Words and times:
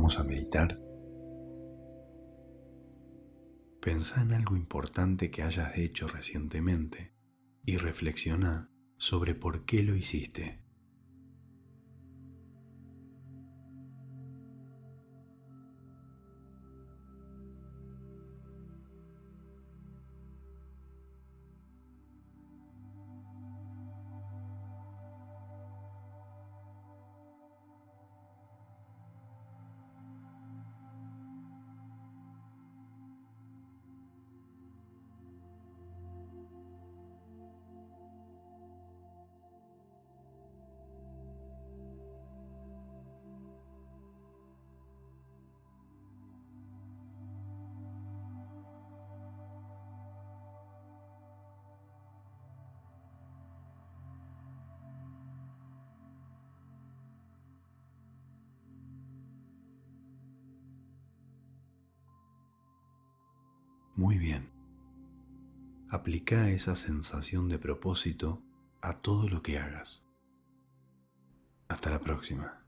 Vamos 0.00 0.18
a 0.18 0.24
meditar. 0.24 0.80
Pensá 3.82 4.22
en 4.22 4.32
algo 4.32 4.56
importante 4.56 5.30
que 5.30 5.42
hayas 5.42 5.76
hecho 5.76 6.08
recientemente 6.08 7.12
y 7.66 7.76
reflexiona 7.76 8.70
sobre 8.96 9.34
por 9.34 9.66
qué 9.66 9.82
lo 9.82 9.94
hiciste. 9.94 10.62
Muy 63.96 64.18
bien. 64.18 64.50
Aplica 65.88 66.50
esa 66.50 66.76
sensación 66.76 67.48
de 67.48 67.58
propósito 67.58 68.42
a 68.80 68.94
todo 68.94 69.28
lo 69.28 69.42
que 69.42 69.58
hagas. 69.58 70.04
Hasta 71.68 71.90
la 71.90 72.00
próxima. 72.00 72.64